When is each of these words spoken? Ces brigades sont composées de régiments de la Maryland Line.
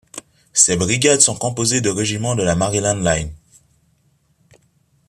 Ces 0.51 0.77
brigades 0.77 1.21
sont 1.21 1.35
composées 1.35 1.79
de 1.79 1.89
régiments 1.91 2.35
de 2.35 2.41
la 2.41 2.55
Maryland 2.55 2.95
Line. 3.05 3.31